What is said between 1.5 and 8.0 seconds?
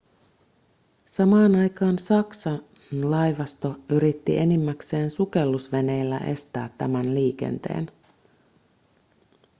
aikaan saksan laivasto yritti enimmäkseen sukellusveneillä estää tämän liikenteen